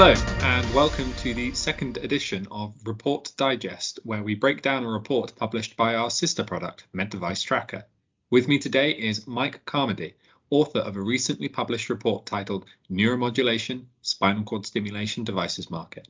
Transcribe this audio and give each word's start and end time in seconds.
Hello, 0.00 0.14
and 0.42 0.74
welcome 0.74 1.12
to 1.14 1.34
the 1.34 1.52
second 1.54 1.96
edition 1.96 2.46
of 2.52 2.72
Report 2.86 3.32
Digest, 3.36 3.98
where 4.04 4.22
we 4.22 4.36
break 4.36 4.62
down 4.62 4.84
a 4.84 4.88
report 4.88 5.34
published 5.34 5.76
by 5.76 5.96
our 5.96 6.08
sister 6.08 6.44
product, 6.44 6.84
MedDevice 6.94 7.44
Tracker. 7.44 7.84
With 8.30 8.46
me 8.46 8.60
today 8.60 8.92
is 8.92 9.26
Mike 9.26 9.64
Carmody, 9.64 10.14
author 10.50 10.78
of 10.78 10.96
a 10.96 11.02
recently 11.02 11.48
published 11.48 11.90
report 11.90 12.26
titled 12.26 12.66
Neuromodulation 12.88 13.86
Spinal 14.02 14.44
Cord 14.44 14.66
Stimulation 14.66 15.24
Devices 15.24 15.68
Market. 15.68 16.06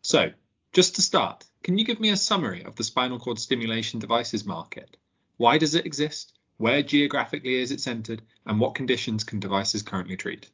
So, 0.00 0.30
just 0.72 0.94
to 0.94 1.02
start, 1.02 1.44
can 1.64 1.76
you 1.76 1.84
give 1.84 1.98
me 1.98 2.10
a 2.10 2.16
summary 2.16 2.62
of 2.62 2.76
the 2.76 2.84
spinal 2.84 3.18
cord 3.18 3.40
stimulation 3.40 3.98
devices 3.98 4.44
market? 4.46 4.96
Why 5.38 5.58
does 5.58 5.74
it 5.74 5.86
exist? 5.86 6.38
Where 6.58 6.84
geographically 6.84 7.56
is 7.56 7.72
it 7.72 7.80
centered? 7.80 8.22
And 8.46 8.60
what 8.60 8.76
conditions 8.76 9.24
can 9.24 9.40
devices 9.40 9.82
currently 9.82 10.16
treat? 10.16 10.48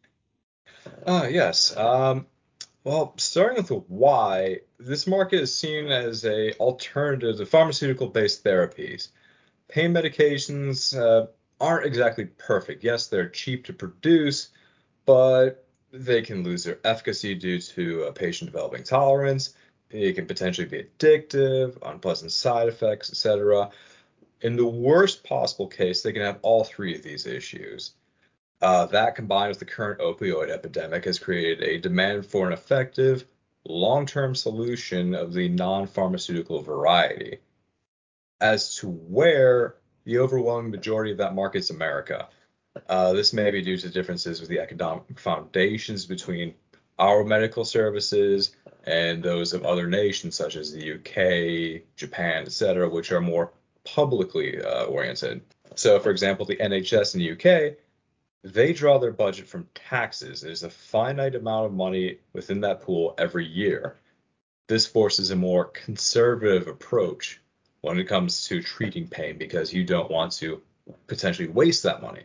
Uh, 1.06 1.28
yes. 1.30 1.76
Um, 1.76 2.26
well, 2.84 3.14
starting 3.16 3.56
with 3.56 3.68
the 3.68 3.76
why, 3.88 4.60
this 4.78 5.06
market 5.06 5.40
is 5.40 5.58
seen 5.58 5.86
as 5.90 6.24
a 6.26 6.52
alternative 6.54 7.38
to 7.38 7.46
pharmaceutical-based 7.46 8.44
therapies. 8.44 9.08
Pain 9.68 9.92
medications 9.94 10.94
uh, 10.96 11.26
aren't 11.58 11.86
exactly 11.86 12.26
perfect. 12.26 12.84
Yes, 12.84 13.06
they're 13.06 13.30
cheap 13.30 13.64
to 13.64 13.72
produce, 13.72 14.50
but 15.06 15.66
they 15.92 16.20
can 16.20 16.44
lose 16.44 16.64
their 16.64 16.78
efficacy 16.84 17.34
due 17.34 17.58
to 17.58 18.02
a 18.04 18.12
patient 18.12 18.52
developing 18.52 18.82
tolerance. 18.82 19.54
It 19.90 20.14
can 20.14 20.26
potentially 20.26 20.66
be 20.66 20.82
addictive, 20.82 21.78
unpleasant 21.82 22.32
side 22.32 22.68
effects, 22.68 23.08
etc. 23.08 23.70
In 24.42 24.56
the 24.56 24.66
worst 24.66 25.24
possible 25.24 25.68
case, 25.68 26.02
they 26.02 26.12
can 26.12 26.22
have 26.22 26.38
all 26.42 26.64
three 26.64 26.94
of 26.94 27.02
these 27.02 27.26
issues. 27.26 27.92
Uh, 28.60 28.86
that 28.86 29.16
combined 29.16 29.50
with 29.50 29.58
the 29.58 29.64
current 29.64 30.00
opioid 30.00 30.50
epidemic 30.50 31.04
has 31.04 31.18
created 31.18 31.62
a 31.62 31.78
demand 31.78 32.24
for 32.24 32.46
an 32.46 32.52
effective, 32.52 33.24
long 33.66 34.06
term 34.06 34.34
solution 34.34 35.14
of 35.14 35.32
the 35.32 35.48
non 35.48 35.86
pharmaceutical 35.86 36.62
variety. 36.62 37.38
As 38.40 38.76
to 38.76 38.88
where 38.88 39.76
the 40.04 40.18
overwhelming 40.18 40.70
majority 40.70 41.12
of 41.12 41.18
that 41.18 41.34
market 41.34 41.58
is 41.58 41.70
America. 41.70 42.28
Uh, 42.88 43.12
this 43.12 43.32
may 43.32 43.50
be 43.50 43.62
due 43.62 43.76
to 43.76 43.88
differences 43.88 44.40
with 44.40 44.48
the 44.48 44.58
economic 44.58 45.18
foundations 45.18 46.06
between 46.06 46.54
our 46.98 47.24
medical 47.24 47.64
services 47.64 48.54
and 48.84 49.22
those 49.22 49.52
of 49.52 49.64
other 49.64 49.86
nations 49.86 50.34
such 50.34 50.56
as 50.56 50.72
the 50.72 50.94
UK, 50.94 51.82
Japan, 51.96 52.42
etc., 52.42 52.88
which 52.88 53.12
are 53.12 53.20
more 53.20 53.52
publicly 53.84 54.62
uh, 54.62 54.84
oriented. 54.84 55.42
So, 55.74 55.98
for 55.98 56.10
example, 56.10 56.46
the 56.46 56.56
NHS 56.56 57.14
in 57.14 57.20
the 57.20 57.32
UK 57.32 57.76
they 58.44 58.74
draw 58.74 58.98
their 58.98 59.10
budget 59.10 59.48
from 59.48 59.66
taxes. 59.74 60.42
There's 60.42 60.62
a 60.62 60.70
finite 60.70 61.34
amount 61.34 61.66
of 61.66 61.72
money 61.72 62.18
within 62.34 62.60
that 62.60 62.82
pool 62.82 63.14
every 63.16 63.46
year. 63.46 63.96
This 64.68 64.86
forces 64.86 65.30
a 65.30 65.36
more 65.36 65.64
conservative 65.64 66.68
approach 66.68 67.40
when 67.80 67.98
it 67.98 68.04
comes 68.04 68.46
to 68.48 68.62
treating 68.62 69.08
pain 69.08 69.38
because 69.38 69.72
you 69.72 69.84
don't 69.84 70.10
want 70.10 70.32
to 70.32 70.60
potentially 71.06 71.48
waste 71.48 71.82
that 71.84 72.02
money. 72.02 72.24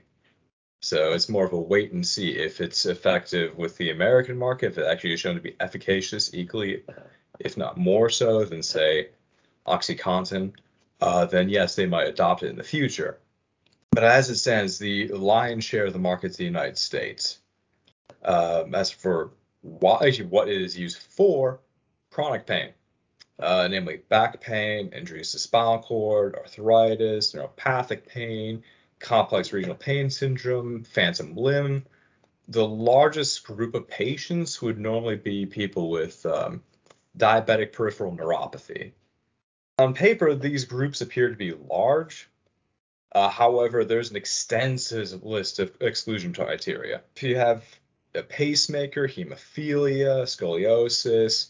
So 0.81 1.14
it's 1.14 1.30
more 1.30 1.45
of 1.45 1.53
a 1.53 1.59
wait 1.59 1.94
and 1.94 2.06
see 2.06 2.31
if 2.31 2.59
it's 2.59 2.86
effective 2.86 3.58
with 3.58 3.78
the 3.78 3.92
American 3.92 4.38
market, 4.38 4.67
if 4.67 4.78
it 4.78 4.86
actually 4.86 5.14
is 5.14 5.20
shown 5.22 5.36
to 5.36 5.42
be 5.42 5.56
efficacious 5.59 6.34
equally, 6.34 6.84
if 7.40 7.58
not 7.58 7.78
more 7.78 8.09
so 8.09 8.44
than, 8.44 8.62
say, 8.62 9.09
OxyContin, 9.67 10.53
uh, 11.02 11.25
then 11.25 11.47
yes, 11.50 11.75
they 11.75 11.86
might 11.86 12.08
adopt 12.08 12.44
it 12.44 12.50
in 12.50 12.58
the 12.58 12.64
future. 12.64 13.20
But 14.00 14.08
as 14.08 14.30
it 14.30 14.38
stands, 14.38 14.80
the 14.80 15.09
lion's 15.09 15.66
share 15.66 15.88
of 15.88 15.92
the 15.92 16.00
market 16.00 16.28
is 16.28 16.38
the 16.38 16.45
United 16.45 16.78
States. 16.78 17.39
Um, 18.23 18.73
as 18.73 18.89
for 18.89 19.31
why, 19.59 20.08
actually 20.08 20.28
what 20.28 20.47
it 20.47 20.61
is 20.61 20.80
used 20.80 21.00
for, 21.00 21.59
chronic 22.09 22.46
pain, 22.46 22.72
uh, 23.40 23.68
namely 23.69 23.97
back 24.07 24.40
pain, 24.40 24.94
injuries 24.96 25.34
to 25.34 25.40
spinal 25.40 25.79
cord, 25.79 26.35
arthritis, 26.35 27.34
neuropathic 27.34 28.07
pain, 28.07 28.63
complex 29.00 29.51
regional 29.51 29.75
pain 29.75 30.09
syndrome, 30.09 30.85
phantom 30.85 31.35
limb. 31.35 31.85
The 32.47 32.66
largest 32.66 33.44
group 33.44 33.75
of 33.75 33.90
patients 33.90 34.62
would 34.62 34.79
normally 34.79 35.18
be 35.18 35.46
people 35.46 35.90
with 35.90 36.25
um, 36.25 36.63
diabetic 37.18 37.73
peripheral 37.73 38.16
neuropathy. 38.16 38.94
On 39.78 39.94
paper, 39.94 40.35
these 40.35 40.63
groups 40.63 41.02
appear 41.02 41.28
to 41.28 41.35
be 41.35 41.52
large, 41.52 42.29
uh, 43.12 43.30
however, 43.30 43.84
there's 43.84 44.12
an 44.12 44.18
extensive 44.18 45.24
list 45.24 45.59
of 45.59 45.72
exclusion 45.81 46.34
criteria. 46.34 47.02
If 47.16 47.24
you 47.24 47.38
have 47.38 47.64
a 48.14 48.24
pacemaker, 48.24 49.08
hemophilia, 49.08 50.24
scoliosis, 50.24 51.50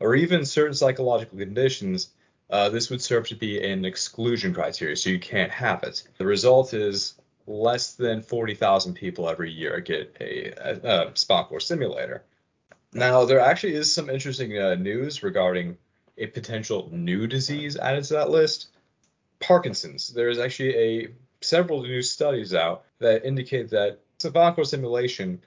or 0.00 0.14
even 0.14 0.44
certain 0.44 0.74
psychological 0.74 1.38
conditions, 1.38 2.10
uh, 2.50 2.68
this 2.68 2.90
would 2.90 3.02
serve 3.02 3.28
to 3.28 3.34
be 3.34 3.64
an 3.64 3.84
exclusion 3.84 4.52
criteria, 4.52 4.96
so 4.96 5.10
you 5.10 5.18
can't 5.18 5.50
have 5.50 5.82
it. 5.82 6.04
The 6.18 6.26
result 6.26 6.74
is 6.74 7.14
less 7.46 7.94
than 7.94 8.22
40,000 8.22 8.94
people 8.94 9.28
every 9.28 9.50
year 9.50 9.80
get 9.80 10.16
a, 10.20 10.52
a, 10.52 11.08
a 11.08 11.60
stimulator. 11.60 12.24
Now, 12.92 13.24
there 13.24 13.40
actually 13.40 13.74
is 13.74 13.92
some 13.92 14.10
interesting 14.10 14.58
uh, 14.58 14.74
news 14.74 15.22
regarding 15.22 15.78
a 16.18 16.26
potential 16.26 16.90
new 16.92 17.26
disease 17.26 17.76
added 17.76 18.04
to 18.04 18.14
that 18.14 18.30
list. 18.30 18.68
Parkinson's. 19.42 20.08
There's 20.08 20.38
actually 20.38 20.76
a 20.76 21.08
several 21.40 21.82
new 21.82 22.02
studies 22.02 22.54
out 22.54 22.84
that 23.00 23.24
indicate 23.24 23.70
that 23.70 23.98
spinal 24.18 24.54
cord 24.54 24.66
stimulation 24.66 25.42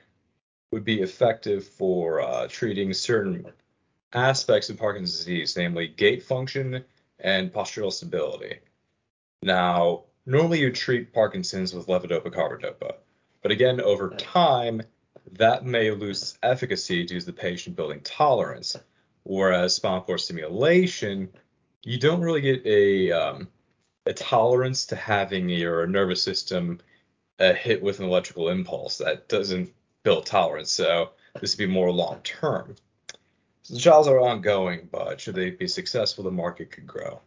would 0.71 0.83
be 0.83 1.01
effective 1.01 1.65
for 1.65 2.21
uh, 2.21 2.47
treating 2.49 2.93
certain 2.93 3.45
aspects 4.13 4.69
of 4.69 4.77
Parkinson's 4.77 5.19
disease, 5.19 5.55
namely 5.57 5.87
gait 5.87 6.23
function 6.23 6.83
and 7.19 7.53
postural 7.53 7.91
stability. 7.91 8.59
Now, 9.41 10.03
normally 10.25 10.59
you 10.59 10.71
treat 10.71 11.13
Parkinson's 11.13 11.73
with 11.73 11.87
levodopa 11.87 12.31
carbidopa, 12.33 12.95
but 13.41 13.51
again, 13.51 13.79
over 13.79 14.09
time, 14.09 14.81
that 15.33 15.65
may 15.65 15.91
lose 15.91 16.37
efficacy 16.43 17.05
due 17.05 17.19
to 17.19 17.25
the 17.25 17.33
patient 17.33 17.75
building 17.75 18.01
tolerance. 18.01 18.75
Whereas 19.23 19.75
spinal 19.75 20.01
cord 20.01 20.19
stimulation, 20.19 21.29
you 21.83 21.97
don't 21.97 22.21
really 22.21 22.41
get 22.41 22.65
a 22.65 23.11
um, 23.11 23.47
a 24.05 24.13
tolerance 24.13 24.85
to 24.87 24.95
having 24.95 25.49
your 25.49 25.87
nervous 25.87 26.21
system 26.21 26.79
uh, 27.39 27.53
hit 27.53 27.81
with 27.81 27.99
an 27.99 28.05
electrical 28.05 28.49
impulse 28.49 28.99
that 28.99 29.27
doesn't 29.27 29.73
build 30.03 30.25
tolerance. 30.25 30.71
So 30.71 31.11
this 31.41 31.53
would 31.53 31.67
be 31.67 31.71
more 31.71 31.91
long 31.91 32.19
term. 32.23 32.75
So 33.63 33.73
the 33.73 33.79
trials 33.79 34.07
are 34.07 34.19
ongoing, 34.19 34.87
but 34.91 35.19
should 35.19 35.35
they 35.35 35.49
be 35.49 35.67
successful, 35.67 36.23
the 36.23 36.31
market 36.31 36.71
could 36.71 36.85
grow. 36.85 37.19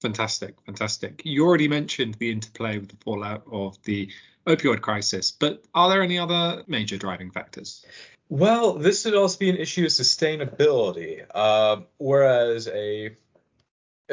Fantastic, 0.00 0.54
fantastic. 0.64 1.22
You 1.24 1.44
already 1.44 1.66
mentioned 1.66 2.14
the 2.14 2.30
interplay 2.30 2.78
with 2.78 2.90
the 2.90 2.96
fallout 3.04 3.42
of 3.50 3.82
the 3.82 4.08
opioid 4.46 4.80
crisis, 4.80 5.32
but 5.32 5.64
are 5.74 5.90
there 5.90 6.02
any 6.02 6.18
other 6.18 6.62
major 6.68 6.96
driving 6.96 7.32
factors? 7.32 7.84
Well, 8.28 8.74
this 8.74 9.04
would 9.04 9.14
also 9.14 9.38
be 9.38 9.50
an 9.50 9.56
issue 9.56 9.84
of 9.84 9.90
sustainability. 9.90 11.24
Uh, 11.34 11.80
whereas 11.98 12.68
a 12.68 13.16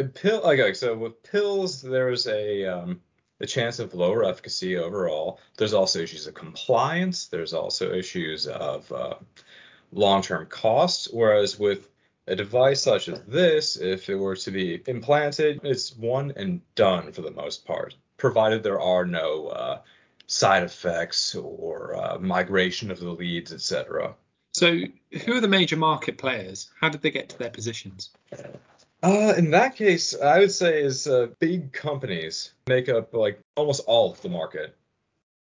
pill 0.04 0.42
okay 0.44 0.74
so 0.74 0.96
with 0.96 1.22
pills 1.24 1.82
there's 1.82 2.28
a 2.28 2.66
um 2.66 3.00
a 3.42 3.46
chance 3.46 3.80
of 3.80 3.94
lower 3.94 4.24
efficacy 4.24 4.78
overall. 4.78 5.40
There's 5.58 5.74
also 5.74 6.00
issues 6.00 6.28
of 6.28 6.34
compliance. 6.34 7.28
There's 7.28 7.54
also 7.54 7.92
issues 7.92 8.48
of 8.48 8.90
uh, 8.92 9.16
long-term 9.92 10.48
costs. 10.48 11.10
Whereas 11.12 11.60
with 11.60 11.90
a 12.28 12.36
device 12.36 12.82
such 12.82 13.08
as 13.08 13.22
this 13.28 13.78
if 13.78 14.10
it 14.10 14.16
were 14.16 14.36
to 14.36 14.50
be 14.50 14.82
implanted 14.88 15.60
it's 15.64 15.96
one 15.96 16.34
and 16.36 16.60
done 16.74 17.12
for 17.12 17.22
the 17.22 17.30
most 17.30 17.66
part 17.66 17.94
provided 18.18 18.64
there 18.64 18.82
are 18.82 19.06
no 19.06 19.48
uh, 19.50 19.80
side 20.26 20.64
effects 20.64 21.36
or 21.36 21.96
uh, 21.96 22.18
migration 22.18 22.90
of 22.90 23.00
the 23.00 23.12
leads 23.12 23.54
etc 23.54 24.16
so 24.54 24.80
who 25.26 25.36
are 25.36 25.42
the 25.42 25.50
major 25.50 25.76
market 25.76 26.18
players? 26.18 26.72
How 26.80 26.88
did 26.88 27.02
they 27.02 27.12
get 27.12 27.28
to 27.28 27.38
their 27.38 27.50
positions 27.50 28.12
uh, 29.04 29.34
in 29.38 29.52
that 29.52 29.76
case, 29.76 30.16
I 30.20 30.40
would 30.40 30.52
say 30.52 30.82
is 30.82 31.08
uh, 31.08 31.28
big 31.40 31.72
companies 31.74 32.54
make 32.68 32.90
up 32.90 33.14
like 33.14 33.40
almost 33.56 33.84
all 33.88 34.12
of 34.12 34.22
the 34.22 34.30
market. 34.30 34.76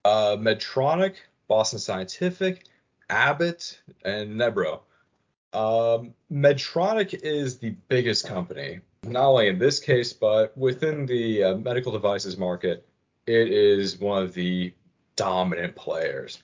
Uh, 0.03 0.37
Medtronic, 0.37 1.15
Boston 1.47 1.79
Scientific, 1.79 2.65
Abbott, 3.09 3.81
and 4.03 4.39
Nevro. 4.39 4.81
Um, 5.53 6.13
Medtronic 6.31 7.13
is 7.23 7.59
the 7.59 7.71
biggest 7.87 8.27
company, 8.27 8.81
not 9.03 9.25
only 9.25 9.47
in 9.47 9.57
this 9.57 9.79
case, 9.79 10.13
but 10.13 10.55
within 10.57 11.05
the 11.05 11.43
uh, 11.43 11.55
medical 11.55 11.91
devices 11.91 12.37
market. 12.37 12.85
It 13.25 13.51
is 13.51 13.99
one 13.99 14.21
of 14.21 14.33
the 14.33 14.73
dominant 15.15 15.75
players. 15.75 16.43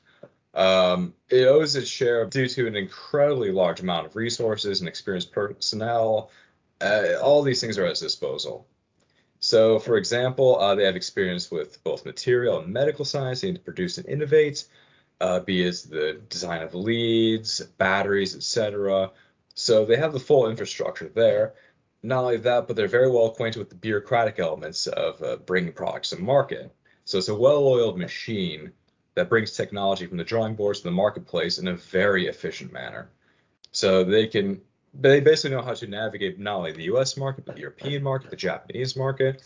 Um, 0.54 1.14
it 1.30 1.46
owes 1.46 1.76
its 1.76 1.88
share 1.88 2.26
due 2.26 2.48
to 2.48 2.68
an 2.68 2.76
incredibly 2.76 3.52
large 3.52 3.80
amount 3.82 4.08
of 4.08 4.16
resources 4.16 4.82
and 4.82 4.88
experienced 4.88 5.32
personnel, 5.32 6.32
uh, 6.82 7.20
all 7.22 7.44
these 7.44 7.62
things 7.62 7.78
are 7.78 7.86
at 7.86 7.92
its 7.92 8.00
disposal. 8.02 8.68
So, 9.40 9.80
for 9.80 9.98
example, 9.98 10.60
uh, 10.60 10.76
they 10.76 10.86
have 10.86 10.96
experience 10.96 11.52
with 11.52 11.84
both 11.84 12.06
material 12.06 12.60
and 12.60 12.74
medical 12.74 13.06
science. 13.06 13.42
They 13.42 13.48
need 13.50 13.58
to 13.58 13.64
produce 13.64 13.98
and 13.98 14.08
innovate. 14.08 14.66
uh, 15.22 15.40
be 15.40 15.64
it 15.64 15.86
the 15.90 16.22
design 16.30 16.62
of 16.64 16.74
leads, 16.74 17.62
batteries, 17.78 18.36
etc. 18.36 19.12
So 19.54 19.86
they 19.86 19.98
have 19.98 20.14
the 20.14 20.20
full 20.20 20.50
infrastructure 20.50 21.10
there. 21.10 21.54
Not 22.04 22.24
only 22.24 22.38
that, 22.38 22.68
but 22.68 22.76
they're 22.76 22.88
very 22.88 23.10
well 23.10 23.28
acquainted 23.28 23.60
with 23.60 23.70
the 23.70 23.76
bureaucratic 23.76 24.40
elements 24.40 24.88
of 24.88 25.22
uh, 25.22 25.38
bringing 25.38 25.74
products 25.74 26.10
to 26.10 26.18
market. 26.20 26.74
So 27.06 27.20
it's 27.20 27.30
a 27.30 27.36
well-oiled 27.36 27.98
machine 28.00 28.72
that 29.16 29.30
brings 29.30 29.52
technology 29.52 30.08
from 30.08 30.18
the 30.18 30.24
drawing 30.24 30.56
boards 30.56 30.80
to 30.80 30.86
the 30.86 30.92
marketplace 30.92 31.60
in 31.60 31.68
a 31.68 31.76
very 31.76 32.28
efficient 32.28 32.74
manner. 32.74 33.10
So 33.72 34.04
they 34.04 34.28
can 34.28 34.62
they 34.94 35.20
basically 35.20 35.56
know 35.56 35.62
how 35.64 35.74
to 35.74 35.88
navigate 35.88 36.40
not 36.40 36.58
only 36.58 36.72
the 36.72 36.84
U.S. 36.84 37.18
market 37.18 37.46
but 37.46 37.56
the 37.56 37.62
European 37.62 38.04
market, 38.04 38.30
the 38.30 38.36
Japanese 38.36 38.96
market. 38.96 39.42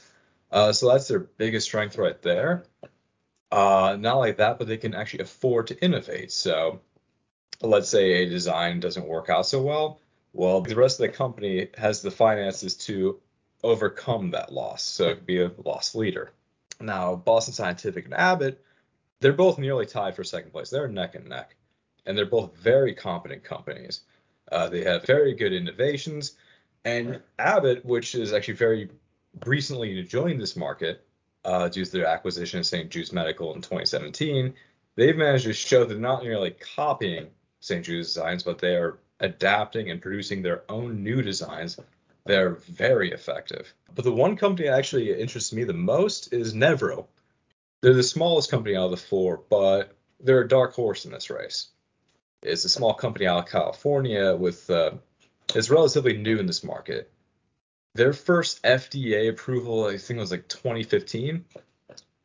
Uh, 0.52 0.72
so 0.72 0.92
that's 0.92 1.08
their 1.08 1.20
biggest 1.20 1.68
strength 1.68 1.98
right 1.98 2.22
there. 2.22 2.66
Uh, 3.52 3.96
not 4.00 4.16
only 4.16 4.32
that, 4.32 4.58
but 4.58 4.68
they 4.68 4.78
can 4.78 4.94
actually 4.94 5.24
afford 5.24 5.68
to 5.68 5.84
innovate. 5.84 6.32
So 6.32 6.82
let's 7.62 7.90
say 7.90 8.24
a 8.24 8.30
design 8.30 8.80
doesn't 8.80 9.08
work 9.08 9.30
out 9.30 9.46
so 9.46 9.62
well. 9.62 10.00
Well, 10.34 10.62
the 10.62 10.76
rest 10.76 11.00
of 11.00 11.08
the 11.08 11.14
company 11.18 11.70
has 11.78 12.02
the 12.02 12.12
finances 12.12 12.76
to 12.78 13.20
overcome 13.64 14.32
that 14.32 14.52
loss. 14.52 14.84
So 14.84 15.10
it 15.10 15.16
could 15.16 15.26
be 15.26 15.42
a 15.42 15.52
loss 15.64 15.96
leader. 15.96 16.32
Now, 16.82 17.16
Boston 17.16 17.54
Scientific 17.54 18.06
and 18.06 18.14
Abbott, 18.14 18.64
they're 19.22 19.34
both 19.34 19.58
nearly 19.58 19.86
tied 19.86 20.16
for 20.16 20.24
second 20.24 20.52
place. 20.52 20.70
They're 20.70 20.88
neck 20.88 21.16
and 21.16 21.28
neck, 21.28 21.56
and 22.06 22.18
they're 22.18 22.26
both 22.26 22.56
very 22.58 22.94
competent 22.94 23.44
companies. 23.44 24.02
Uh, 24.52 24.70
they 24.70 24.84
have 24.84 25.06
very 25.06 25.34
good 25.34 25.54
innovations, 25.54 26.34
and 26.84 27.22
Abbott, 27.40 27.86
which 27.86 28.16
is 28.16 28.34
actually 28.34 28.56
very 28.56 28.90
recently 29.46 30.04
joined 30.04 30.40
this 30.40 30.56
market 30.56 31.06
uh, 31.44 31.68
due 31.68 31.86
to 31.86 31.92
their 31.92 32.06
acquisition 32.06 32.60
of 32.60 32.66
St. 32.66 32.90
Jude's 32.90 33.12
Medical 33.12 33.54
in 33.54 33.62
2017, 33.62 34.54
they've 34.96 35.18
managed 35.18 35.46
to 35.46 35.54
show 35.54 35.82
that 35.82 35.90
they're 35.90 35.98
not 35.98 36.24
merely 36.24 36.52
copying 36.52 37.28
St. 37.60 37.84
Jude's 37.84 38.10
designs, 38.10 38.44
but 38.44 38.60
they 38.60 38.76
are 38.76 39.00
adapting 39.20 39.90
and 39.90 40.02
producing 40.02 40.42
their 40.42 40.64
own 40.70 41.04
new 41.04 41.22
designs 41.22 41.80
they're 42.26 42.56
very 42.56 43.12
effective. 43.12 43.74
But 43.94 44.04
the 44.04 44.12
one 44.12 44.36
company 44.36 44.68
that 44.68 44.78
actually 44.78 45.18
interests 45.20 45.54
me 45.54 45.64
the 45.64 45.74
most 45.74 46.34
is 46.34 46.54
Nevro. 46.54 47.06
They're 47.82 47.94
the 47.94 48.04
smallest 48.04 48.50
company 48.50 48.76
out 48.76 48.86
of 48.86 48.92
the 48.92 48.98
four, 48.98 49.42
but 49.50 49.96
they're 50.20 50.42
a 50.42 50.48
dark 50.48 50.74
horse 50.74 51.06
in 51.06 51.12
this 51.12 51.30
race. 51.30 51.68
It's 52.46 52.66
a 52.66 52.70
small 52.70 52.94
company 52.94 53.28
out 53.28 53.46
of 53.46 53.50
California 53.50 54.36
with 54.36 54.70
uh, 54.70 54.92
it's 55.54 55.70
relatively 55.70 56.18
new 56.18 56.38
in 56.40 56.46
this 56.46 56.64
market. 56.64 57.12
Their 57.94 58.14
first 58.14 58.62
FDA 58.64 59.30
approval, 59.30 59.86
I 59.86 59.98
think, 59.98 60.20
was 60.20 60.32
like 60.32 60.48
2015, 60.48 61.46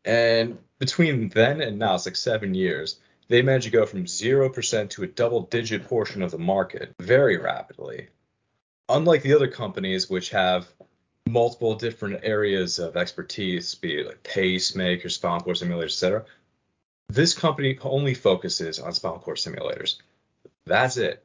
and 0.04 0.58
between 0.78 1.28
then 1.28 1.60
and 1.60 1.78
now, 1.78 1.94
it's 1.94 2.06
like 2.06 2.16
seven 2.16 2.54
years. 2.54 2.98
They 3.28 3.42
managed 3.42 3.66
to 3.66 3.70
go 3.70 3.86
from 3.86 4.06
zero 4.06 4.48
percent 4.48 4.90
to 4.92 5.04
a 5.04 5.06
double-digit 5.06 5.84
portion 5.84 6.22
of 6.22 6.32
the 6.32 6.38
market 6.38 6.92
very 6.98 7.36
rapidly 7.36 8.08
unlike 8.90 9.22
the 9.22 9.34
other 9.34 9.48
companies 9.48 10.10
which 10.10 10.30
have 10.30 10.66
multiple 11.26 11.74
different 11.76 12.20
areas 12.22 12.78
of 12.78 12.96
expertise, 12.96 13.74
be 13.74 14.00
it 14.00 14.06
like 14.06 14.22
pacemakers, 14.22 15.12
spinal 15.12 15.40
cord 15.40 15.56
simulators, 15.56 15.92
etc. 15.92 16.24
This 17.08 17.34
company 17.34 17.78
only 17.82 18.14
focuses 18.14 18.78
on 18.78 18.92
spinal 18.92 19.18
cord 19.18 19.36
simulators. 19.36 19.96
That's 20.66 20.96
it. 20.96 21.24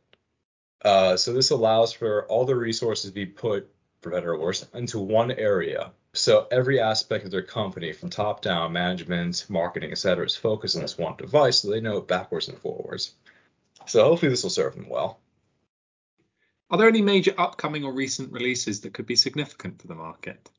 Uh, 0.84 1.18
so 1.18 1.34
this 1.34 1.50
allows 1.50 1.94
for 1.94 2.26
all 2.28 2.46
the 2.46 2.56
resources 2.56 3.10
to 3.10 3.14
be 3.14 3.26
put, 3.26 3.70
for 4.02 4.12
better 4.12 4.34
or 4.34 4.40
worse, 4.40 4.66
into 4.74 5.00
one 5.00 5.32
area. 5.32 5.92
So 6.14 6.48
every 6.52 6.80
aspect 6.80 7.26
of 7.26 7.32
their 7.32 7.42
company, 7.42 7.92
from 7.92 8.10
top 8.10 8.42
down, 8.42 8.72
management, 8.72 9.46
marketing, 9.50 9.92
etc., 9.92 10.26
is 10.26 10.36
focused 10.36 10.76
on 10.76 10.82
this 10.82 10.98
one 10.98 11.18
device, 11.18 11.60
so 11.60 11.70
they 11.70 11.82
know 11.82 11.98
it 11.98 12.08
backwards 12.08 12.48
and 12.48 12.58
forwards. 12.58 13.14
So 13.88 14.04
hopefully 14.04 14.30
this 14.30 14.44
will 14.44 14.50
serve 14.50 14.76
them 14.76 14.90
well. 14.90 15.20
Are 16.70 16.78
there 16.78 16.88
any 16.88 17.02
major 17.02 17.34
upcoming 17.38 17.84
or 17.84 17.94
recent 17.94 18.32
releases 18.32 18.82
that 18.82 18.94
could 18.94 19.06
be 19.06 19.16
significant 19.16 19.82
for 19.82 19.88
the 19.88 19.96
market? 19.96 20.50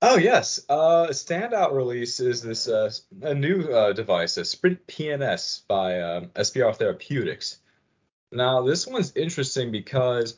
Oh 0.00 0.16
yes, 0.16 0.60
uh, 0.68 1.06
a 1.08 1.12
standout 1.12 1.72
release 1.72 2.20
is 2.20 2.42
this 2.42 2.68
uh, 2.68 2.90
a 3.22 3.34
new 3.34 3.62
uh, 3.64 3.92
device, 3.92 4.36
a 4.36 4.44
Sprint 4.44 4.86
PNS 4.86 5.66
by 5.66 6.00
um, 6.00 6.26
SPR 6.36 6.76
Therapeutics. 6.76 7.58
Now 8.30 8.62
this 8.62 8.86
one's 8.86 9.16
interesting 9.16 9.70
because, 9.70 10.36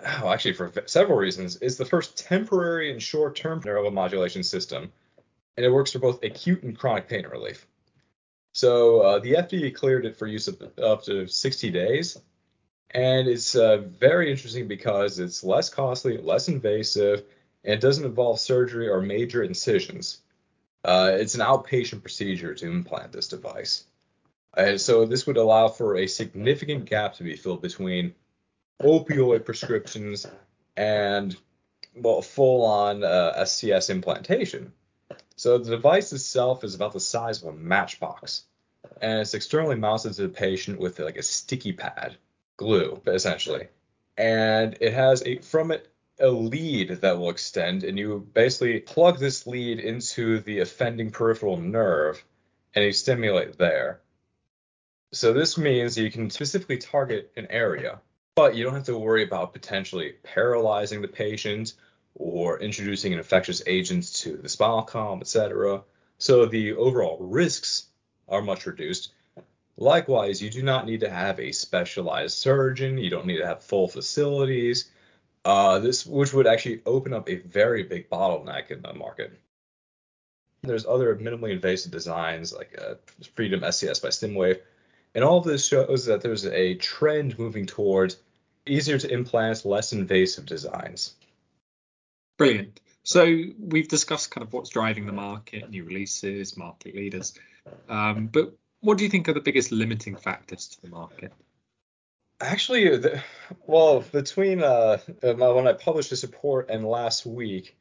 oh, 0.00 0.28
actually 0.28 0.54
for 0.54 0.72
several 0.86 1.18
reasons, 1.18 1.56
it's 1.62 1.76
the 1.76 1.84
first 1.84 2.18
temporary 2.18 2.90
and 2.92 3.02
short-term 3.02 3.62
neuromodulation 3.62 4.44
system, 4.44 4.92
and 5.56 5.64
it 5.64 5.70
works 5.70 5.92
for 5.92 5.98
both 5.98 6.22
acute 6.22 6.62
and 6.62 6.78
chronic 6.78 7.08
pain 7.08 7.26
relief. 7.26 7.66
So 8.52 9.00
uh, 9.00 9.18
the 9.18 9.32
FDA 9.32 9.74
cleared 9.74 10.06
it 10.06 10.16
for 10.16 10.26
use 10.26 10.48
up 10.48 11.02
to 11.04 11.26
60 11.26 11.70
days, 11.70 12.18
and 12.90 13.26
it's 13.26 13.56
uh, 13.56 13.78
very 13.78 14.30
interesting 14.30 14.68
because 14.68 15.18
it's 15.18 15.42
less 15.42 15.68
costly, 15.68 16.18
less 16.18 16.48
invasive, 16.48 17.24
and 17.64 17.74
it 17.74 17.80
doesn't 17.80 18.04
involve 18.04 18.38
surgery 18.38 18.88
or 18.88 19.00
major 19.00 19.42
incisions. 19.42 20.20
Uh, 20.84 21.12
it's 21.14 21.34
an 21.34 21.40
outpatient 21.40 22.02
procedure 22.02 22.54
to 22.54 22.70
implant 22.70 23.10
this 23.10 23.26
device. 23.26 23.84
And 24.56 24.80
so 24.80 25.04
this 25.04 25.26
would 25.26 25.36
allow 25.36 25.68
for 25.68 25.96
a 25.96 26.06
significant 26.06 26.84
gap 26.84 27.14
to 27.14 27.24
be 27.24 27.36
filled 27.36 27.62
between 27.62 28.14
opioid 28.82 29.44
prescriptions 29.44 30.26
and 30.76 31.36
well, 31.96 32.22
full-on 32.22 33.04
uh, 33.04 33.34
SCS 33.38 33.90
implantation. 33.90 34.72
So 35.36 35.58
the 35.58 35.70
device 35.70 36.12
itself 36.12 36.64
is 36.64 36.74
about 36.74 36.92
the 36.92 37.00
size 37.00 37.42
of 37.42 37.48
a 37.48 37.56
matchbox, 37.56 38.44
and 39.00 39.20
it's 39.20 39.34
externally 39.34 39.76
mounted 39.76 40.14
to 40.14 40.22
the 40.22 40.28
patient 40.28 40.78
with 40.78 40.98
like 40.98 41.16
a 41.16 41.22
sticky 41.22 41.72
pad 41.72 42.16
glue, 42.56 43.00
essentially. 43.06 43.68
And 44.16 44.76
it 44.80 44.92
has 44.92 45.22
a 45.24 45.38
from 45.38 45.70
it 45.70 45.90
a 46.20 46.28
lead 46.28 47.00
that 47.00 47.18
will 47.18 47.30
extend, 47.30 47.82
and 47.82 47.98
you 47.98 48.26
basically 48.32 48.80
plug 48.80 49.18
this 49.18 49.46
lead 49.46 49.80
into 49.80 50.38
the 50.40 50.60
offending 50.60 51.10
peripheral 51.10 51.56
nerve, 51.56 52.24
and 52.74 52.84
you 52.84 52.92
stimulate 52.92 53.58
there. 53.58 54.00
So 55.14 55.32
this 55.32 55.56
means 55.56 55.96
you 55.96 56.10
can 56.10 56.28
specifically 56.28 56.78
target 56.78 57.32
an 57.36 57.46
area, 57.48 58.00
but 58.34 58.54
you 58.54 58.64
don't 58.64 58.74
have 58.74 58.84
to 58.84 58.98
worry 58.98 59.22
about 59.22 59.52
potentially 59.52 60.14
paralyzing 60.22 61.00
the 61.00 61.08
patient 61.08 61.74
or 62.14 62.60
introducing 62.60 63.12
an 63.12 63.18
infectious 63.18 63.62
agents 63.66 64.20
to 64.22 64.36
the 64.36 64.48
spinal 64.48 64.82
column, 64.82 65.20
etc. 65.20 65.82
So 66.18 66.46
the 66.46 66.74
overall 66.74 67.18
risks 67.20 67.86
are 68.28 68.42
much 68.42 68.66
reduced, 68.66 69.12
Likewise, 69.76 70.40
you 70.40 70.50
do 70.50 70.62
not 70.62 70.86
need 70.86 71.00
to 71.00 71.10
have 71.10 71.40
a 71.40 71.50
specialized 71.50 72.38
surgeon. 72.38 72.96
You 72.96 73.10
don't 73.10 73.26
need 73.26 73.38
to 73.38 73.46
have 73.46 73.64
full 73.64 73.88
facilities. 73.88 74.90
Uh, 75.44 75.78
this, 75.80 76.06
which 76.06 76.32
would 76.32 76.46
actually 76.46 76.80
open 76.86 77.12
up 77.12 77.28
a 77.28 77.36
very 77.36 77.82
big 77.82 78.08
bottleneck 78.08 78.70
in 78.70 78.80
the 78.80 78.94
market. 78.94 79.38
There's 80.62 80.86
other 80.86 81.14
minimally 81.16 81.50
invasive 81.50 81.92
designs 81.92 82.54
like 82.54 82.78
uh, 82.80 82.94
Freedom 83.34 83.60
SCS 83.60 84.00
by 84.00 84.08
Stimwave, 84.08 84.60
and 85.14 85.24
all 85.24 85.38
of 85.38 85.44
this 85.44 85.66
shows 85.66 86.06
that 86.06 86.20
there's 86.20 86.46
a 86.46 86.74
trend 86.74 87.38
moving 87.38 87.66
towards 87.66 88.16
easier 88.66 88.98
to 88.98 89.12
implant, 89.12 89.64
less 89.64 89.92
invasive 89.92 90.46
designs. 90.46 91.14
Brilliant. 92.38 92.80
So 93.04 93.42
we've 93.58 93.88
discussed 93.88 94.30
kind 94.30 94.46
of 94.46 94.52
what's 94.52 94.70
driving 94.70 95.06
the 95.06 95.12
market, 95.12 95.70
new 95.70 95.84
releases, 95.84 96.56
market 96.56 96.96
leaders. 96.96 97.34
Um, 97.88 98.26
but 98.26 98.56
what 98.80 98.98
do 98.98 99.04
you 99.04 99.10
think 99.10 99.28
are 99.28 99.34
the 99.34 99.40
biggest 99.40 99.70
limiting 99.72 100.16
factors 100.16 100.68
to 100.68 100.82
the 100.82 100.88
market? 100.88 101.32
Actually, 102.40 102.96
the, 102.96 103.22
well, 103.66 104.00
between 104.00 104.62
uh, 104.62 104.98
when 105.20 105.68
I 105.68 105.72
published 105.74 106.10
this 106.10 106.24
report 106.24 106.70
and 106.70 106.84
last 106.84 107.24
week, 107.24 107.76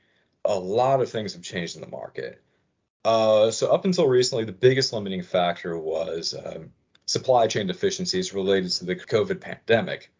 a 0.45 0.57
lot 0.57 1.01
of 1.01 1.09
things 1.09 1.33
have 1.33 1.41
changed 1.41 1.75
in 1.75 1.81
the 1.81 1.87
market. 1.87 2.41
Uh, 3.05 3.51
so 3.51 3.71
up 3.71 3.85
until 3.85 4.07
recently, 4.07 4.45
the 4.45 4.51
biggest 4.51 4.93
limiting 4.93 5.23
factor 5.23 5.77
was 5.77 6.33
um, 6.33 6.71
supply 7.13 7.45
chain 7.47 7.67
deficiencies 7.67 8.33
related 8.33 8.71
to 8.71 8.85
the 8.85 8.95
COVID 8.95 9.39
pandemic. 9.39 10.11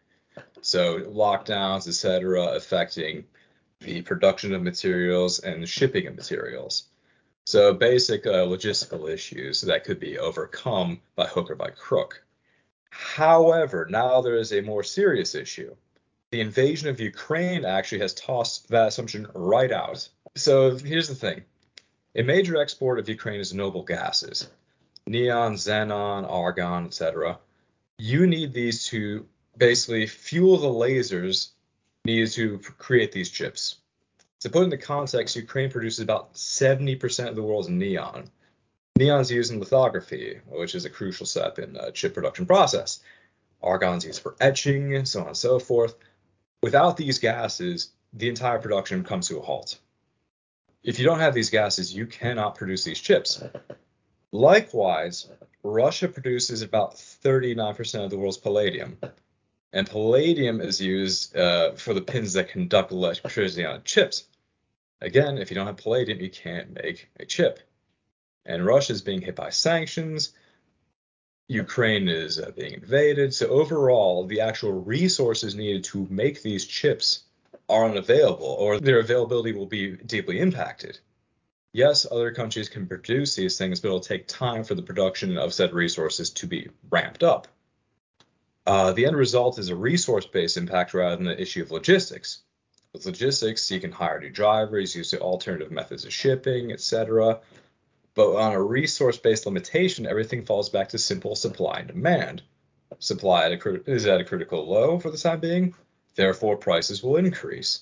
So 0.62 1.00
lockdowns, 1.00 1.88
etc., 1.88 2.54
affecting 2.54 3.24
the 3.80 4.02
production 4.02 4.54
of 4.54 4.62
materials 4.62 5.40
and 5.40 5.68
shipping 5.68 6.06
of 6.06 6.14
materials. 6.14 6.84
So 7.46 7.74
basic 7.74 8.26
uh, 8.26 8.46
logistical 8.46 9.12
issues 9.12 9.60
that 9.62 9.84
could 9.84 10.00
be 10.00 10.18
overcome 10.18 11.00
by 11.16 11.26
hook 11.26 11.50
or 11.50 11.56
by 11.56 11.70
crook. 11.70 12.24
However, 12.90 13.86
now 13.90 14.22
there 14.22 14.36
is 14.36 14.52
a 14.52 14.62
more 14.62 14.84
serious 14.84 15.34
issue. 15.34 15.74
The 16.30 16.40
invasion 16.40 16.88
of 16.88 17.00
Ukraine 17.00 17.64
actually 17.64 18.00
has 18.00 18.14
tossed 18.14 18.68
that 18.68 18.88
assumption 18.88 19.26
right 19.34 19.72
out. 19.72 20.08
So 20.36 20.76
here's 20.76 21.08
the 21.08 21.14
thing. 21.14 21.42
A 22.14 22.22
major 22.22 22.56
export 22.56 22.98
of 22.98 23.08
Ukraine 23.08 23.40
is 23.40 23.52
noble 23.52 23.82
gases. 23.82 24.48
Neon, 25.06 25.54
xenon, 25.54 26.30
argon, 26.30 26.86
etc. 26.86 27.38
You 27.98 28.26
need 28.26 28.52
these 28.52 28.86
to 28.86 29.26
basically 29.56 30.06
fuel 30.06 30.56
the 30.56 30.68
lasers 30.68 31.50
needed 32.04 32.30
to 32.32 32.58
create 32.58 33.12
these 33.12 33.30
chips. 33.30 33.76
To 34.40 34.50
put 34.50 34.64
into 34.64 34.76
context, 34.76 35.36
Ukraine 35.36 35.70
produces 35.70 36.00
about 36.00 36.34
70% 36.34 37.28
of 37.28 37.36
the 37.36 37.42
world's 37.42 37.68
neon. 37.68 38.30
Neon 38.96 39.20
is 39.20 39.30
used 39.30 39.52
in 39.52 39.58
lithography, 39.58 40.40
which 40.46 40.74
is 40.74 40.84
a 40.84 40.90
crucial 40.90 41.26
step 41.26 41.58
in 41.58 41.72
the 41.72 41.90
chip 41.92 42.14
production 42.14 42.46
process. 42.46 43.00
Argon 43.62 43.96
is 43.96 44.04
used 44.04 44.22
for 44.22 44.36
etching, 44.40 45.04
so 45.06 45.22
on 45.22 45.28
and 45.28 45.36
so 45.36 45.58
forth. 45.58 45.96
Without 46.62 46.96
these 46.96 47.18
gases, 47.18 47.90
the 48.12 48.28
entire 48.28 48.58
production 48.58 49.02
comes 49.02 49.28
to 49.28 49.38
a 49.38 49.42
halt. 49.42 49.78
If 50.82 50.98
you 50.98 51.04
don't 51.06 51.20
have 51.20 51.34
these 51.34 51.50
gases, 51.50 51.94
you 51.94 52.06
cannot 52.06 52.54
produce 52.54 52.84
these 52.84 53.00
chips. 53.00 53.42
Likewise, 54.34 55.28
Russia 55.62 56.08
produces 56.08 56.60
about 56.60 56.96
39% 56.96 58.04
of 58.04 58.10
the 58.10 58.18
world's 58.18 58.36
palladium. 58.36 58.98
And 59.72 59.88
palladium 59.88 60.60
is 60.60 60.80
used 60.80 61.36
uh, 61.36 61.74
for 61.74 61.94
the 61.94 62.00
pins 62.00 62.32
that 62.32 62.48
conduct 62.48 62.90
electricity 62.90 63.64
on 63.64 63.84
chips. 63.84 64.24
Again, 65.00 65.38
if 65.38 65.50
you 65.50 65.54
don't 65.54 65.68
have 65.68 65.76
palladium, 65.76 66.18
you 66.18 66.30
can't 66.30 66.74
make 66.82 67.08
a 67.20 67.24
chip. 67.24 67.60
And 68.44 68.66
Russia 68.66 68.94
is 68.94 69.02
being 69.02 69.20
hit 69.20 69.36
by 69.36 69.50
sanctions. 69.50 70.32
Ukraine 71.46 72.08
is 72.08 72.40
uh, 72.40 72.50
being 72.56 72.72
invaded. 72.72 73.32
So 73.34 73.46
overall, 73.46 74.26
the 74.26 74.40
actual 74.40 74.72
resources 74.72 75.54
needed 75.54 75.84
to 75.84 76.08
make 76.10 76.42
these 76.42 76.66
chips 76.66 77.22
are 77.68 77.84
unavailable, 77.84 78.46
or 78.46 78.80
their 78.80 78.98
availability 78.98 79.52
will 79.52 79.66
be 79.66 79.92
deeply 79.92 80.40
impacted. 80.40 80.98
Yes, 81.74 82.06
other 82.08 82.30
countries 82.30 82.68
can 82.68 82.86
produce 82.86 83.34
these 83.34 83.58
things, 83.58 83.80
but 83.80 83.88
it'll 83.88 83.98
take 83.98 84.28
time 84.28 84.62
for 84.62 84.76
the 84.76 84.82
production 84.82 85.36
of 85.36 85.52
said 85.52 85.72
resources 85.72 86.30
to 86.30 86.46
be 86.46 86.68
ramped 86.88 87.24
up. 87.24 87.48
Uh, 88.64 88.92
the 88.92 89.06
end 89.06 89.16
result 89.16 89.58
is 89.58 89.70
a 89.70 89.74
resource-based 89.74 90.56
impact 90.56 90.94
rather 90.94 91.16
than 91.16 91.24
the 91.24 91.42
issue 91.42 91.62
of 91.62 91.72
logistics. 91.72 92.42
With 92.92 93.06
logistics, 93.06 93.72
you 93.72 93.80
can 93.80 93.90
hire 93.90 94.20
new 94.20 94.30
drivers, 94.30 94.94
use 94.94 95.12
alternative 95.14 95.72
methods 95.72 96.04
of 96.04 96.12
shipping, 96.12 96.70
etc. 96.70 97.40
But 98.14 98.36
on 98.36 98.52
a 98.52 98.62
resource-based 98.62 99.44
limitation, 99.44 100.06
everything 100.06 100.44
falls 100.44 100.68
back 100.68 100.90
to 100.90 100.98
simple 100.98 101.34
supply 101.34 101.80
and 101.80 101.88
demand. 101.88 102.42
Supply 103.00 103.46
at 103.46 103.66
is 103.88 104.06
at 104.06 104.20
a 104.20 104.24
critical 104.24 104.64
low 104.64 105.00
for 105.00 105.10
the 105.10 105.18
time 105.18 105.40
being, 105.40 105.74
therefore 106.14 106.56
prices 106.56 107.02
will 107.02 107.16
increase. 107.16 107.80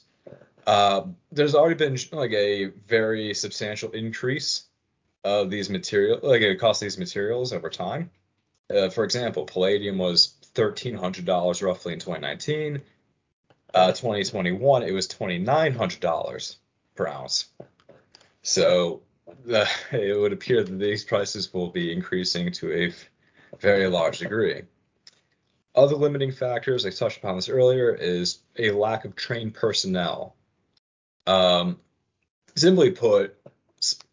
Uh, 0.66 1.02
there's 1.30 1.54
already 1.54 1.74
been 1.74 1.98
like 2.12 2.32
a 2.32 2.66
very 2.86 3.34
substantial 3.34 3.90
increase 3.90 4.64
of 5.24 5.50
these 5.50 5.70
material, 5.70 6.20
like 6.22 6.42
it 6.42 6.58
cost 6.58 6.80
these 6.80 6.98
materials 6.98 7.52
over 7.52 7.70
time. 7.70 8.10
Uh, 8.70 8.88
for 8.88 9.04
example, 9.04 9.44
palladium 9.44 9.98
was 9.98 10.34
$1,300 10.54 11.62
roughly 11.62 11.92
in 11.92 11.98
2019. 11.98 12.80
Uh, 13.74 13.88
2021, 13.88 14.82
it 14.82 14.92
was 14.92 15.08
$2,900 15.08 16.56
per 16.94 17.06
ounce. 17.06 17.46
So 18.42 19.02
it 19.46 20.20
would 20.20 20.32
appear 20.32 20.62
that 20.62 20.78
these 20.78 21.04
prices 21.04 21.52
will 21.52 21.70
be 21.70 21.92
increasing 21.92 22.52
to 22.52 22.72
a 22.72 22.94
very 23.58 23.88
large 23.88 24.18
degree. 24.18 24.62
Other 25.74 25.96
limiting 25.96 26.32
factors, 26.32 26.84
I 26.84 26.90
touched 26.90 27.18
upon 27.18 27.36
this 27.36 27.48
earlier, 27.48 27.94
is 27.94 28.40
a 28.58 28.72
lack 28.72 29.04
of 29.04 29.16
trained 29.16 29.54
personnel. 29.54 30.36
Um, 31.26 31.78
simply 32.54 32.90
put, 32.90 33.36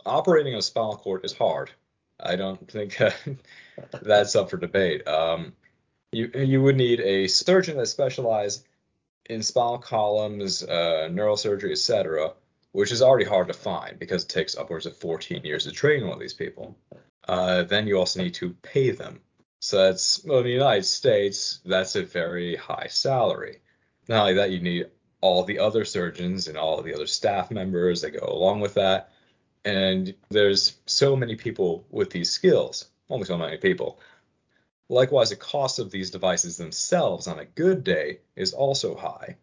operating 0.05 0.55
a 0.55 0.61
spinal 0.61 0.97
cord 0.97 1.25
is 1.25 1.33
hard. 1.33 1.71
I 2.19 2.35
don't 2.35 2.69
think 2.69 3.01
that's 4.01 4.35
up 4.35 4.49
for 4.49 4.57
debate. 4.57 5.07
Um, 5.07 5.53
you 6.11 6.31
you 6.33 6.61
would 6.61 6.75
need 6.75 6.99
a 7.01 7.27
surgeon 7.27 7.77
that 7.77 7.85
specializes 7.85 8.63
in 9.29 9.43
spinal 9.43 9.77
columns, 9.77 10.63
uh, 10.63 11.07
neurosurgery, 11.11 11.71
etc., 11.71 12.33
which 12.71 12.91
is 12.91 13.01
already 13.01 13.25
hard 13.25 13.47
to 13.47 13.53
find 13.53 13.99
because 13.99 14.23
it 14.23 14.29
takes 14.29 14.57
upwards 14.57 14.85
of 14.85 14.97
14 14.97 15.43
years 15.43 15.65
to 15.65 15.71
train 15.71 16.03
one 16.03 16.13
of 16.13 16.19
these 16.19 16.33
people. 16.33 16.75
Uh, 17.27 17.63
then 17.63 17.87
you 17.87 17.97
also 17.97 18.21
need 18.21 18.33
to 18.33 18.51
pay 18.63 18.91
them. 18.91 19.21
So 19.59 19.77
that's 19.77 20.23
well, 20.25 20.39
in 20.39 20.45
the 20.45 20.51
United 20.51 20.85
States, 20.85 21.59
that's 21.65 21.95
a 21.95 22.03
very 22.03 22.55
high 22.55 22.87
salary. 22.89 23.61
Not 24.07 24.21
only 24.21 24.33
that, 24.35 24.51
you 24.51 24.61
need 24.61 24.87
all 25.21 25.43
the 25.43 25.59
other 25.59 25.85
surgeons 25.85 26.47
and 26.47 26.57
all 26.57 26.81
the 26.81 26.93
other 26.93 27.07
staff 27.07 27.51
members 27.51 28.01
that 28.01 28.11
go 28.11 28.25
along 28.25 28.61
with 28.61 28.73
that. 28.75 29.11
And 29.65 30.13
there's 30.29 30.77
so 30.85 31.15
many 31.15 31.35
people 31.35 31.85
with 31.89 32.09
these 32.09 32.31
skills, 32.31 32.89
only 33.09 33.25
so 33.25 33.37
many 33.37 33.57
people. 33.57 33.99
Likewise, 34.87 35.29
the 35.29 35.35
cost 35.35 35.79
of 35.79 35.91
these 35.91 36.09
devices 36.09 36.57
themselves 36.57 37.27
on 37.27 37.39
a 37.39 37.45
good 37.45 37.83
day 37.83 38.19
is 38.35 38.53
also 38.53 38.95
high, 38.95 39.35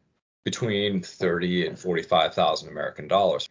between 0.45 1.03
30 1.03 1.67
and 1.67 1.79
45,000 1.79 2.69
American 2.69 3.09
dollars. 3.09 3.49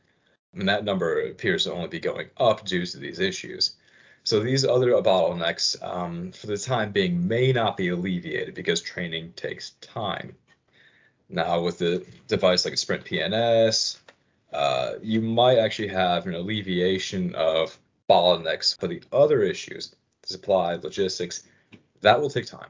And 0.54 0.68
that 0.68 0.86
number 0.86 1.28
appears 1.28 1.66
to 1.66 1.74
only 1.74 1.88
be 1.88 2.00
going 2.00 2.30
up 2.38 2.66
due 2.66 2.86
to 2.86 2.98
these 2.98 3.20
issues. 3.20 3.76
So 4.24 4.40
these 4.40 4.66
other 4.66 4.92
bottlenecks, 4.92 5.82
um, 5.84 6.32
for 6.32 6.48
the 6.48 6.58
time 6.58 6.92
being, 6.92 7.28
may 7.28 7.52
not 7.52 7.78
be 7.78 7.90
alleviated 7.90 8.56
because 8.56 8.82
training 8.82 9.34
takes 9.34 9.72
time. 9.82 10.36
Now, 11.30 11.62
with 11.62 11.80
the 11.80 12.06
device 12.28 12.66
like 12.66 12.76
a 12.76 12.78
Sprint 12.78 13.06
PNS, 13.06 13.98
uh, 14.54 14.94
you 15.02 15.22
might 15.22 15.58
actually 15.58 15.90
have 15.90 16.28
an 16.28 16.36
alleviation 16.36 17.34
of 17.36 17.78
bottlenecks 18.10 18.80
for 18.80 18.88
the 18.88 19.02
other 19.12 19.42
issues, 19.44 19.96
supply, 20.24 20.76
logistics, 20.76 21.44
that 22.02 22.22
will 22.22 22.30
take 22.30 22.46
time. 22.46 22.70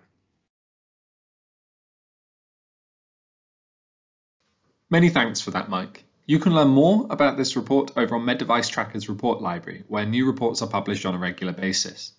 Many 4.90 5.10
thanks 5.10 5.42
for 5.42 5.52
that, 5.52 5.70
Mike. 5.70 6.06
You 6.26 6.40
can 6.40 6.56
learn 6.56 6.70
more 6.70 7.06
about 7.10 7.38
this 7.38 7.56
report 7.56 7.92
over 7.98 8.16
on 8.16 8.26
MedDevice 8.26 8.70
Tracker's 8.70 9.10
report 9.10 9.42
library, 9.42 9.84
where 9.88 10.06
new 10.06 10.26
reports 10.26 10.62
are 10.62 10.68
published 10.68 11.06
on 11.06 11.14
a 11.14 11.20
regular 11.20 11.54
basis. 11.54 12.14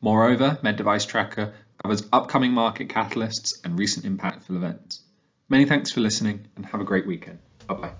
Moreover, 0.00 0.58
MedDevice 0.62 1.06
Tracker 1.06 1.52
covers 1.82 2.08
upcoming 2.12 2.52
market 2.52 2.88
catalysts 2.88 3.62
and 3.64 3.78
recent 3.78 4.06
impactful 4.06 4.56
events. 4.56 5.02
Many 5.50 5.64
thanks 5.64 5.90
for 5.90 6.00
listening 6.00 6.46
and 6.54 6.64
have 6.64 6.80
a 6.80 6.84
great 6.84 7.06
weekend. 7.06 7.40
Bye 7.66 7.74
bye. 7.74 7.92